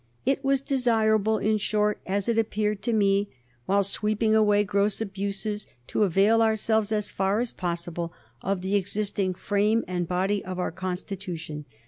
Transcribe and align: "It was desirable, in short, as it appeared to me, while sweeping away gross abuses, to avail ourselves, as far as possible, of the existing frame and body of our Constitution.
"It 0.25 0.43
was 0.43 0.61
desirable, 0.61 1.37
in 1.37 1.59
short, 1.59 2.01
as 2.07 2.27
it 2.27 2.39
appeared 2.39 2.81
to 2.81 2.91
me, 2.91 3.29
while 3.67 3.83
sweeping 3.83 4.33
away 4.33 4.63
gross 4.63 4.99
abuses, 4.99 5.67
to 5.85 6.01
avail 6.01 6.41
ourselves, 6.41 6.91
as 6.91 7.11
far 7.11 7.39
as 7.39 7.53
possible, 7.53 8.11
of 8.41 8.63
the 8.63 8.73
existing 8.73 9.35
frame 9.35 9.85
and 9.87 10.07
body 10.07 10.43
of 10.43 10.57
our 10.57 10.71
Constitution. 10.71 11.65